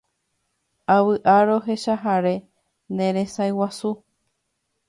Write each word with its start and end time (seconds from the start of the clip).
Avy'a 0.95 1.35
rohecháre 1.49 2.33
neresãiguasu 2.95 3.91